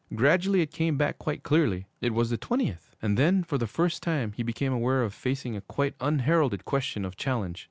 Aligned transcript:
Gradually 0.15 0.61
it 0.61 0.71
came 0.71 0.97
back 0.97 1.19
quite 1.19 1.43
clearly. 1.43 1.85
It 2.01 2.11
was 2.11 2.31
the 2.31 2.35
twentieth. 2.37 2.95
And 3.03 3.19
then, 3.19 3.43
for 3.43 3.59
the 3.59 3.67
first 3.67 4.01
time, 4.01 4.31
he 4.31 4.41
became 4.41 4.73
aware 4.73 5.03
of 5.03 5.13
facing 5.13 5.55
a 5.55 5.61
quite 5.61 5.93
unheralded 5.99 6.65
question 6.65 7.05
of 7.05 7.15
challenge. 7.15 7.59